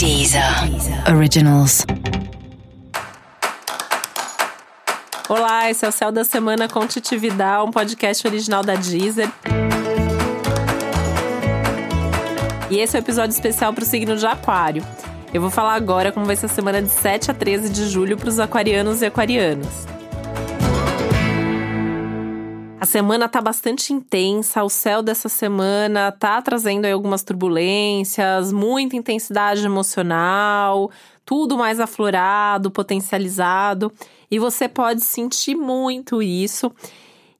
Deezer 0.00 0.42
Originals. 1.14 1.84
Olá, 5.28 5.70
esse 5.70 5.84
é 5.84 5.88
o 5.90 5.92
Céu 5.92 6.10
da 6.10 6.24
Semana 6.24 6.66
com 6.66 6.88
um 7.66 7.70
podcast 7.70 8.26
original 8.26 8.62
da 8.62 8.76
Deezer. 8.76 9.30
E 12.70 12.78
esse 12.78 12.96
é 12.96 12.98
o 12.98 13.02
um 13.02 13.04
episódio 13.04 13.34
especial 13.34 13.74
para 13.74 13.82
o 13.82 13.86
signo 13.86 14.16
de 14.16 14.24
Aquário. 14.24 14.82
Eu 15.34 15.42
vou 15.42 15.50
falar 15.50 15.74
agora 15.74 16.10
como 16.10 16.24
vai 16.24 16.34
ser 16.34 16.46
a 16.46 16.48
semana 16.48 16.80
de 16.80 16.88
7 16.88 17.32
a 17.32 17.34
13 17.34 17.68
de 17.68 17.86
julho 17.86 18.16
para 18.16 18.30
os 18.30 18.38
aquarianos 18.38 19.02
e 19.02 19.04
aquarianas. 19.04 19.99
A 22.80 22.86
semana 22.86 23.28
tá 23.28 23.42
bastante 23.42 23.92
intensa, 23.92 24.64
o 24.64 24.70
céu 24.70 25.02
dessa 25.02 25.28
semana 25.28 26.10
tá 26.10 26.40
trazendo 26.40 26.86
aí 26.86 26.92
algumas 26.92 27.22
turbulências, 27.22 28.50
muita 28.50 28.96
intensidade 28.96 29.62
emocional, 29.62 30.90
tudo 31.22 31.58
mais 31.58 31.78
aflorado, 31.78 32.70
potencializado, 32.70 33.92
e 34.30 34.38
você 34.38 34.66
pode 34.66 35.02
sentir 35.02 35.54
muito 35.54 36.22
isso 36.22 36.72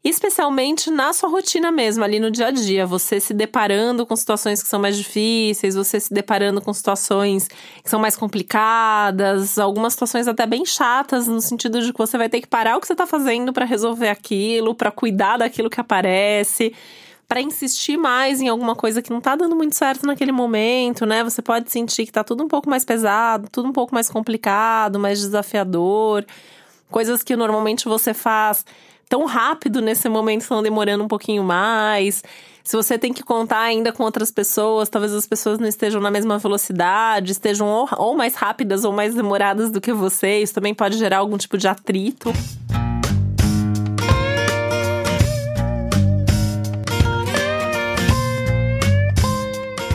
especialmente 0.02 0.90
na 0.90 1.12
sua 1.12 1.28
rotina 1.28 1.70
mesmo, 1.70 2.02
ali 2.02 2.18
no 2.18 2.30
dia 2.30 2.46
a 2.46 2.50
dia, 2.50 2.86
você 2.86 3.20
se 3.20 3.34
deparando 3.34 4.06
com 4.06 4.16
situações 4.16 4.62
que 4.62 4.68
são 4.68 4.80
mais 4.80 4.96
difíceis, 4.96 5.74
você 5.74 6.00
se 6.00 6.12
deparando 6.12 6.60
com 6.62 6.72
situações 6.72 7.48
que 7.82 7.90
são 7.90 8.00
mais 8.00 8.16
complicadas, 8.16 9.58
algumas 9.58 9.92
situações 9.92 10.26
até 10.26 10.46
bem 10.46 10.64
chatas, 10.64 11.28
no 11.28 11.40
sentido 11.40 11.82
de 11.82 11.92
que 11.92 11.98
você 11.98 12.16
vai 12.16 12.30
ter 12.30 12.40
que 12.40 12.46
parar 12.46 12.76
o 12.76 12.80
que 12.80 12.86
você 12.86 12.94
está 12.94 13.06
fazendo 13.06 13.52
para 13.52 13.66
resolver 13.66 14.08
aquilo, 14.08 14.74
para 14.74 14.90
cuidar 14.90 15.36
daquilo 15.36 15.68
que 15.68 15.80
aparece 15.80 16.72
para 17.28 17.40
insistir 17.40 17.96
mais 17.96 18.40
em 18.40 18.48
alguma 18.48 18.74
coisa 18.74 19.00
que 19.00 19.08
não 19.08 19.20
tá 19.20 19.36
dando 19.36 19.54
muito 19.54 19.76
certo 19.76 20.04
naquele 20.04 20.32
momento, 20.32 21.06
né? 21.06 21.22
Você 21.22 21.40
pode 21.40 21.70
sentir 21.70 22.04
que 22.04 22.10
tá 22.10 22.24
tudo 22.24 22.42
um 22.42 22.48
pouco 22.48 22.68
mais 22.68 22.84
pesado, 22.84 23.48
tudo 23.52 23.68
um 23.68 23.72
pouco 23.72 23.94
mais 23.94 24.10
complicado, 24.10 24.98
mais 24.98 25.20
desafiador, 25.20 26.26
coisas 26.90 27.22
que 27.22 27.36
normalmente 27.36 27.84
você 27.84 28.12
faz 28.12 28.64
tão 29.10 29.26
rápido 29.26 29.82
nesse 29.82 30.08
momento, 30.08 30.42
estão 30.42 30.62
demorando 30.62 31.02
um 31.02 31.08
pouquinho 31.08 31.42
mais. 31.42 32.22
Se 32.62 32.76
você 32.76 32.96
tem 32.96 33.12
que 33.12 33.24
contar 33.24 33.58
ainda 33.58 33.92
com 33.92 34.04
outras 34.04 34.30
pessoas, 34.30 34.88
talvez 34.88 35.12
as 35.12 35.26
pessoas 35.26 35.58
não 35.58 35.66
estejam 35.66 36.00
na 36.00 36.12
mesma 36.12 36.38
velocidade, 36.38 37.32
estejam 37.32 37.66
ou, 37.66 37.88
ou 37.98 38.16
mais 38.16 38.36
rápidas 38.36 38.84
ou 38.84 38.92
mais 38.92 39.12
demoradas 39.12 39.68
do 39.72 39.80
que 39.80 39.92
você, 39.92 40.40
isso 40.40 40.54
também 40.54 40.72
pode 40.72 40.96
gerar 40.96 41.18
algum 41.18 41.36
tipo 41.36 41.58
de 41.58 41.66
atrito. 41.66 42.32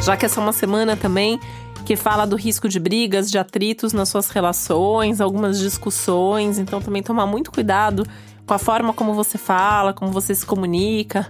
Já 0.03 0.17
que 0.17 0.25
essa 0.25 0.41
é 0.41 0.43
uma 0.43 0.53
semana 0.53 0.97
também 0.97 1.39
que 1.85 1.95
fala 1.95 2.25
do 2.25 2.35
risco 2.35 2.67
de 2.67 2.79
brigas, 2.79 3.31
de 3.31 3.37
atritos 3.37 3.93
nas 3.93 4.09
suas 4.09 4.29
relações, 4.29 5.21
algumas 5.21 5.57
discussões, 5.57 6.59
então 6.59 6.81
também 6.81 7.01
tomar 7.01 7.25
muito 7.25 7.49
cuidado 7.49 8.05
com 8.45 8.53
a 8.53 8.59
forma 8.59 8.93
como 8.93 9.13
você 9.13 9.37
fala, 9.37 9.93
como 9.93 10.11
você 10.11 10.33
se 10.35 10.45
comunica. 10.45 11.27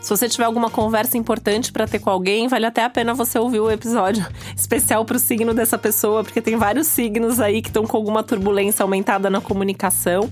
Se 0.00 0.10
você 0.10 0.28
tiver 0.28 0.44
alguma 0.44 0.70
conversa 0.70 1.18
importante 1.18 1.72
para 1.72 1.86
ter 1.86 1.98
com 1.98 2.10
alguém, 2.10 2.46
vale 2.46 2.64
até 2.64 2.84
a 2.84 2.90
pena 2.90 3.12
você 3.12 3.38
ouvir 3.38 3.60
o 3.60 3.70
episódio 3.70 4.24
especial 4.56 5.04
para 5.04 5.16
o 5.16 5.18
signo 5.18 5.52
dessa 5.52 5.76
pessoa, 5.76 6.22
porque 6.22 6.40
tem 6.40 6.56
vários 6.56 6.86
signos 6.86 7.40
aí 7.40 7.60
que 7.60 7.68
estão 7.68 7.84
com 7.84 7.96
alguma 7.96 8.22
turbulência 8.22 8.82
aumentada 8.82 9.28
na 9.28 9.40
comunicação. 9.40 10.30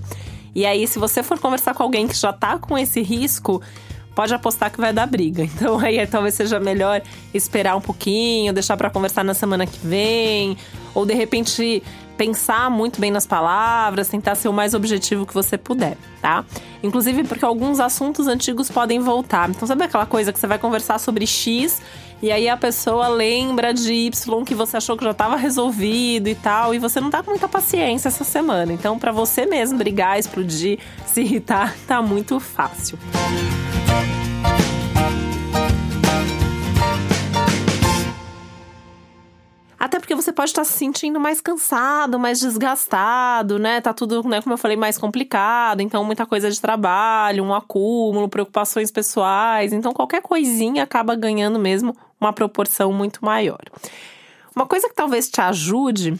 E 0.55 0.65
aí, 0.65 0.87
se 0.87 0.97
você 0.97 1.21
for 1.21 1.37
conversar 1.37 1.73
com 1.73 1.83
alguém 1.83 2.07
que 2.07 2.15
já 2.15 2.31
tá 2.31 2.57
com 2.57 2.77
esse 2.77 3.01
risco, 3.01 3.61
pode 4.15 4.33
apostar 4.33 4.71
que 4.71 4.79
vai 4.79 4.93
dar 4.93 5.05
briga. 5.05 5.43
Então 5.55 5.79
aí 5.79 6.05
talvez 6.05 6.33
seja 6.33 6.59
melhor 6.59 7.01
esperar 7.33 7.75
um 7.75 7.81
pouquinho, 7.81 8.53
deixar 8.53 8.75
para 8.77 8.89
conversar 8.89 9.23
na 9.23 9.33
semana 9.33 9.65
que 9.65 9.79
vem, 9.85 10.57
ou 10.93 11.05
de 11.05 11.13
repente 11.13 11.81
pensar 12.17 12.69
muito 12.69 12.99
bem 12.99 13.11
nas 13.11 13.25
palavras, 13.25 14.07
tentar 14.07 14.35
ser 14.35 14.47
o 14.47 14.53
mais 14.53 14.73
objetivo 14.73 15.25
que 15.25 15.33
você 15.33 15.57
puder, 15.57 15.97
tá? 16.21 16.45
Inclusive 16.83 17.23
porque 17.23 17.43
alguns 17.43 17.79
assuntos 17.79 18.27
antigos 18.27 18.69
podem 18.69 18.99
voltar. 18.99 19.49
Então, 19.49 19.67
sabe 19.67 19.83
aquela 19.83 20.05
coisa 20.05 20.31
que 20.31 20.39
você 20.39 20.47
vai 20.47 20.57
conversar 20.57 20.99
sobre 20.99 21.27
X 21.27 21.81
e 22.21 22.31
aí 22.31 22.47
a 22.47 22.55
pessoa 22.55 23.07
lembra 23.07 23.73
de 23.73 23.93
Y 23.93 24.43
que 24.45 24.55
você 24.55 24.77
achou 24.77 24.95
que 24.97 25.03
já 25.03 25.11
estava 25.11 25.35
resolvido 25.35 26.27
e 26.29 26.35
tal, 26.35 26.73
e 26.73 26.79
você 26.79 27.01
não 27.01 27.09
tá 27.09 27.21
com 27.21 27.31
muita 27.31 27.47
paciência 27.47 28.07
essa 28.07 28.23
semana. 28.23 28.71
Então, 28.71 28.97
para 28.97 29.11
você 29.11 29.45
mesmo 29.45 29.77
brigar, 29.77 30.17
explodir, 30.17 30.79
se 31.05 31.21
irritar, 31.21 31.75
tá 31.85 32.01
muito 32.01 32.39
fácil. 32.39 32.97
Até 39.85 39.99
porque 39.99 40.15
você 40.15 40.33
pode 40.33 40.49
estar 40.49 40.63
se 40.63 40.73
sentindo 40.73 41.19
mais 41.19 41.39
cansado, 41.39 42.17
mais 42.17 42.39
desgastado, 42.39 43.59
né? 43.59 43.79
Tá 43.79 43.93
tudo, 43.93 44.27
né, 44.27 44.41
como 44.41 44.53
eu 44.53 44.57
falei, 44.57 44.75
mais 44.75 44.97
complicado. 44.97 45.79
Então, 45.79 46.03
muita 46.03 46.25
coisa 46.25 46.49
de 46.49 46.59
trabalho, 46.59 47.43
um 47.43 47.53
acúmulo, 47.53 48.27
preocupações 48.27 48.89
pessoais. 48.89 49.71
Então, 49.71 49.93
qualquer 49.93 50.23
coisinha 50.23 50.81
acaba 50.81 51.13
ganhando 51.15 51.59
mesmo 51.59 51.95
uma 52.19 52.33
proporção 52.33 52.91
muito 52.91 53.23
maior. 53.23 53.61
Uma 54.55 54.65
coisa 54.65 54.89
que 54.89 54.95
talvez 54.95 55.29
te 55.29 55.39
ajude 55.39 56.19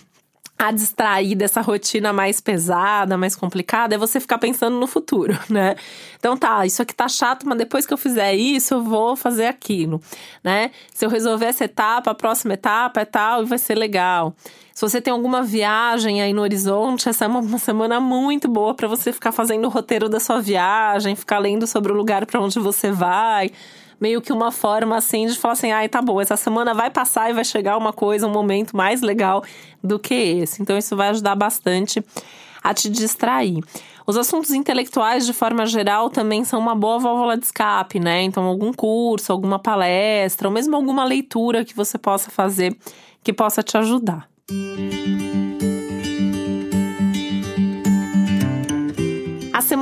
a 0.57 0.71
distrair 0.71 1.35
dessa 1.35 1.59
rotina 1.59 2.13
mais 2.13 2.39
pesada, 2.39 3.17
mais 3.17 3.35
complicada, 3.35 3.95
é 3.95 3.97
você 3.97 4.19
ficar 4.19 4.37
pensando 4.37 4.77
no 4.77 4.87
futuro, 4.87 5.37
né? 5.49 5.75
Então 6.17 6.37
tá, 6.37 6.65
isso 6.65 6.81
aqui 6.81 6.93
tá 6.95 7.07
chato, 7.09 7.45
mas 7.47 7.57
depois 7.57 7.85
que 7.85 7.93
eu 7.93 7.97
fizer 7.97 8.33
isso, 8.33 8.73
eu 8.73 8.83
vou 8.83 9.15
fazer 9.15 9.47
aquilo, 9.47 10.01
né? 10.43 10.71
Se 10.93 11.05
eu 11.05 11.09
resolver 11.09 11.45
essa 11.45 11.65
etapa, 11.65 12.11
a 12.11 12.15
próxima 12.15 12.53
etapa 12.53 13.01
é 13.01 13.05
tal 13.05 13.43
e 13.43 13.45
vai 13.45 13.57
ser 13.57 13.75
legal. 13.75 14.33
Se 14.73 14.81
você 14.81 14.99
tem 15.01 15.11
alguma 15.11 15.41
viagem 15.41 16.21
aí 16.21 16.33
no 16.33 16.41
horizonte, 16.41 17.07
essa 17.09 17.25
é 17.25 17.27
uma 17.27 17.41
semana 17.59 17.99
muito 17.99 18.47
boa 18.47 18.73
para 18.73 18.87
você 18.87 19.11
ficar 19.11 19.31
fazendo 19.31 19.65
o 19.65 19.69
roteiro 19.69 20.07
da 20.07 20.19
sua 20.19 20.41
viagem, 20.41 21.15
ficar 21.15 21.39
lendo 21.39 21.67
sobre 21.67 21.91
o 21.91 21.95
lugar 21.95 22.25
para 22.25 22.39
onde 22.39 22.59
você 22.59 22.91
vai 22.91 23.51
meio 23.99 24.21
que 24.21 24.33
uma 24.33 24.51
forma 24.51 24.97
assim 24.97 25.27
de 25.27 25.37
falar 25.37 25.53
assim: 25.53 25.71
ai, 25.71 25.89
tá 25.89 26.01
bom, 26.01 26.19
essa 26.19 26.37
semana 26.37 26.73
vai 26.73 26.89
passar 26.89 27.29
e 27.29 27.33
vai 27.33 27.43
chegar 27.43 27.77
uma 27.77 27.93
coisa, 27.93 28.27
um 28.27 28.31
momento 28.31 28.75
mais 28.75 29.01
legal 29.01 29.43
do 29.83 29.99
que 29.99 30.13
esse. 30.13 30.61
Então, 30.61 30.77
isso 30.77 30.95
vai 30.95 31.09
ajudar 31.09 31.35
bastante 31.35 32.03
a 32.63 32.73
te 32.73 32.89
distrair. 32.89 33.63
Os 34.07 34.17
assuntos 34.17 34.51
intelectuais, 34.51 35.25
de 35.25 35.33
forma 35.33 35.65
geral, 35.65 36.09
também 36.09 36.43
são 36.43 36.59
uma 36.59 36.75
boa 36.75 36.99
válvula 36.99 37.37
de 37.37 37.45
escape, 37.45 37.99
né? 37.99 38.21
Então, 38.21 38.43
algum 38.43 38.71
curso, 38.71 39.31
alguma 39.31 39.57
palestra, 39.57 40.47
ou 40.47 40.53
mesmo 40.53 40.75
alguma 40.75 41.03
leitura 41.03 41.65
que 41.65 41.75
você 41.75 41.97
possa 41.97 42.29
fazer 42.29 42.77
que 43.23 43.33
possa 43.33 43.63
te 43.63 43.75
ajudar. 43.77 44.27
Música 44.51 45.44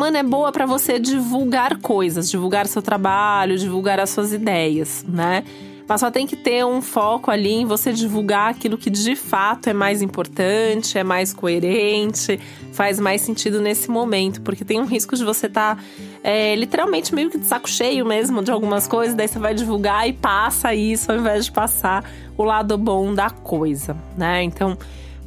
semana 0.04 0.20
é 0.20 0.24
boa 0.24 0.52
para 0.52 0.66
você 0.66 1.00
divulgar 1.00 1.78
coisas, 1.78 2.30
divulgar 2.30 2.68
seu 2.68 2.82
trabalho, 2.82 3.58
divulgar 3.58 4.02
as 4.02 4.10
suas 4.10 4.34
ideias, 4.34 5.06
né? 5.08 5.46
Mas 5.88 6.02
só 6.02 6.12
tem 6.12 6.28
que 6.28 6.36
ter 6.36 6.66
um 6.66 6.82
foco 6.82 7.32
ali 7.32 7.54
em 7.54 7.66
você 7.66 7.94
divulgar 7.94 8.52
aquilo 8.52 8.78
que 8.78 8.90
de 8.90 9.16
fato 9.16 9.70
é 9.70 9.74
mais 9.74 10.02
importante, 10.02 10.98
é 10.98 11.06
mais 11.06 11.34
coerente, 11.34 12.38
faz 12.74 13.00
mais 13.00 13.22
sentido 13.22 13.62
nesse 13.62 13.90
momento, 13.90 14.42
porque 14.42 14.66
tem 14.66 14.78
um 14.78 14.86
risco 14.86 15.16
de 15.16 15.24
você 15.24 15.48
estar 15.48 15.78
tá, 15.78 15.84
é, 16.22 16.54
literalmente 16.56 17.16
meio 17.16 17.30
que 17.30 17.38
de 17.38 17.46
saco 17.46 17.70
cheio 17.70 18.06
mesmo 18.06 18.44
de 18.44 18.52
algumas 18.52 18.86
coisas, 18.86 19.16
daí 19.16 19.30
você 19.30 19.40
vai 19.40 19.54
divulgar 19.54 20.06
e 20.06 20.12
passa 20.12 20.76
isso 20.76 21.14
ao 21.14 21.18
invés 21.18 21.46
de 21.46 21.52
passar 21.54 22.04
o 22.38 22.44
lado 22.44 22.78
bom 22.78 23.14
da 23.14 23.30
coisa, 23.30 23.96
né? 24.18 24.44
Então 24.44 24.78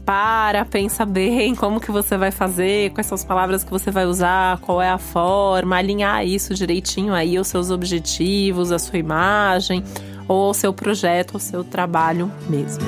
para, 0.06 0.64
pensa 0.64 1.04
bem 1.04 1.52
como 1.56 1.80
que 1.80 1.90
você 1.90 2.16
vai 2.16 2.30
fazer, 2.30 2.92
quais 2.92 3.08
são 3.08 3.16
as 3.16 3.24
palavras 3.24 3.64
que 3.64 3.70
você 3.70 3.90
vai 3.90 4.06
usar, 4.06 4.58
qual 4.60 4.80
é 4.80 4.88
a 4.88 4.98
forma, 4.98 5.76
alinhar 5.76 6.24
isso 6.24 6.54
direitinho 6.54 7.12
aí 7.12 7.36
aos 7.36 7.48
seus 7.48 7.70
objetivos, 7.70 8.70
a 8.70 8.78
sua 8.78 8.98
imagem, 8.98 9.82
ou 10.28 10.46
ao 10.46 10.54
seu 10.54 10.72
projeto, 10.72 11.34
ao 11.34 11.40
seu 11.40 11.64
trabalho 11.64 12.30
mesmo. 12.48 12.84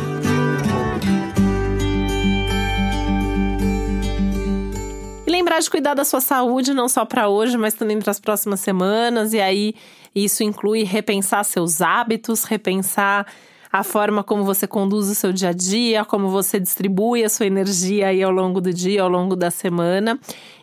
E 5.26 5.30
lembrar 5.30 5.58
de 5.58 5.68
cuidar 5.68 5.94
da 5.94 6.04
sua 6.04 6.20
saúde, 6.20 6.72
não 6.72 6.88
só 6.88 7.04
para 7.04 7.28
hoje, 7.28 7.58
mas 7.58 7.74
também 7.74 7.98
para 7.98 8.12
as 8.12 8.20
próximas 8.20 8.60
semanas, 8.60 9.32
e 9.32 9.40
aí 9.40 9.74
isso 10.14 10.44
inclui 10.44 10.84
repensar 10.84 11.44
seus 11.44 11.82
hábitos, 11.82 12.44
repensar 12.44 13.26
a 13.70 13.82
forma 13.82 14.22
como 14.24 14.44
você 14.44 14.66
conduz 14.66 15.08
o 15.08 15.14
seu 15.14 15.32
dia 15.32 15.50
a 15.50 15.52
dia, 15.52 16.04
como 16.04 16.28
você 16.28 16.58
distribui 16.58 17.24
a 17.24 17.28
sua 17.28 17.46
energia 17.46 18.08
aí 18.08 18.22
ao 18.22 18.30
longo 18.30 18.60
do 18.60 18.72
dia, 18.72 19.02
ao 19.02 19.08
longo 19.08 19.36
da 19.36 19.50
semana. 19.50 20.18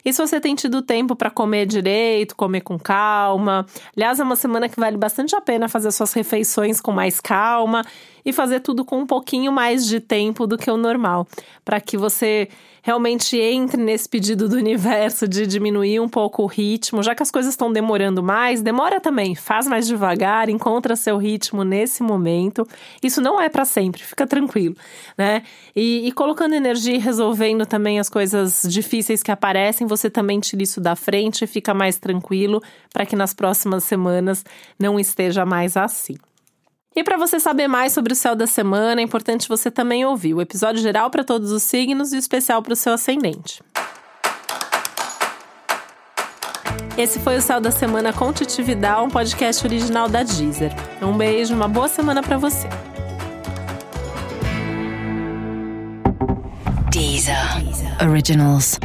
E 0.06 0.13
se 0.13 0.22
você 0.22 0.40
tem 0.40 0.54
tido 0.54 0.84
tempo 0.84 1.16
para 1.16 1.31
comer 1.31 1.66
direito, 1.66 2.36
comer 2.36 2.62
com 2.62 2.78
calma. 2.78 3.66
Aliás, 3.96 4.19
é 4.19 4.24
uma 4.24 4.36
semana 4.36 4.69
que 4.69 4.80
vale 4.80 4.98
bastante 4.98 5.36
a 5.36 5.42
pena 5.42 5.68
fazer 5.68 5.92
suas 5.92 6.13
refeições 6.13 6.80
com 6.80 6.92
mais 6.92 7.19
calma 7.19 7.84
e 8.24 8.31
fazer 8.31 8.60
tudo 8.60 8.86
com 8.86 9.00
um 9.00 9.06
pouquinho 9.06 9.52
mais 9.52 9.86
de 9.86 10.00
tempo 10.00 10.48
do 10.48 10.57
que 10.57 10.69
o 10.69 10.78
normal, 10.78 11.28
para 11.63 11.80
que 11.80 11.98
você 11.98 12.50
realmente 12.86 13.36
entre 13.36 13.81
nesse 13.81 14.07
pedido 14.07 14.48
do 14.48 14.57
universo 14.57 15.28
de 15.28 15.48
diminuir 15.48 16.00
um 16.00 16.08
pouco 16.08 16.44
o 16.44 16.46
ritmo, 16.46 17.01
já 17.01 17.16
que 17.16 17.24
as 17.24 17.31
coisas 17.31 17.51
estão 17.51 17.74
demorando 17.74 18.22
mais, 18.22 18.62
demora 18.62 19.01
também, 19.01 19.34
faz 19.34 19.66
mais 19.66 19.88
devagar, 19.88 20.50
encontra 20.50 20.96
seu 20.96 21.18
ritmo 21.18 21.63
nesse 21.63 22.04
momento. 22.04 22.68
Isso 23.01 23.19
não 23.19 23.42
é 23.42 23.50
para 23.50 23.66
sempre, 23.66 24.04
fica 24.04 24.28
tranquilo, 24.28 24.75
né? 25.18 25.42
E, 25.75 26.08
e 26.08 26.12
colocando 26.12 26.54
energia 26.54 26.94
e 26.94 27.00
resolvendo 27.00 27.66
também 27.66 28.00
as 28.00 28.08
coisas 28.08 28.62
difíceis 28.69 29.24
que 29.24 29.31
aparecem, 29.31 29.88
você 29.96 30.10
também 30.10 30.40
tira 30.40 30.64
isso 30.64 30.82
da 30.82 30.96
frente 30.96 31.44
e 31.44 31.48
fica 31.48 31.74
mais 31.74 31.98
tranquilo 31.98 32.62
para 32.94 33.06
que 33.06 33.16
nas 33.16 33.34
próximas 33.34 33.84
semanas 33.84 34.44
não 34.80 35.00
esteja 35.00 35.46
mais 35.46 35.78
assim. 35.78 36.16
E 36.96 37.04
para 37.04 37.18
você 37.18 37.40
saber 37.40 37.68
mais 37.68 37.92
sobre 37.92 38.14
o 38.14 38.16
céu 38.16 38.36
da 38.36 38.48
semana, 38.48 39.02
é 39.02 39.04
importante 39.04 39.50
você 39.50 39.70
também 39.70 40.06
ouvir 40.06 40.34
o 40.34 40.42
episódio 40.42 40.82
geral 40.82 41.10
para 41.10 41.26
todos 41.26 41.52
os 41.52 41.62
signos 41.62 42.14
e 42.14 42.16
o 42.16 42.20
especial 42.20 42.62
para 42.62 42.74
o 42.74 42.76
seu 42.76 42.94
ascendente. 42.94 43.62
Esse 46.98 47.20
foi 47.20 47.36
o 47.36 47.42
Céu 47.42 47.60
da 47.60 47.72
Semana 47.72 48.14
com 48.14 48.32
Titividade, 48.32 49.02
um 49.02 49.10
podcast 49.10 49.66
original 49.66 50.08
da 50.08 50.24
Deezer. 50.24 50.72
Um 51.02 51.18
beijo, 51.18 51.54
uma 51.54 51.68
boa 51.68 51.90
semana 51.90 52.24
para 52.24 52.38
você. 52.38 52.70
Deezer. 56.90 57.36
Originals. 58.02 58.80